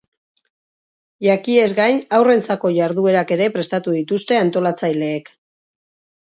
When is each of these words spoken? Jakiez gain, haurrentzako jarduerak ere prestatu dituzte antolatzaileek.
Jakiez 1.25 1.67
gain, 1.79 1.99
haurrentzako 2.19 2.71
jarduerak 2.77 3.35
ere 3.37 3.49
prestatu 3.59 3.95
dituzte 3.99 4.41
antolatzaileek. 4.47 5.33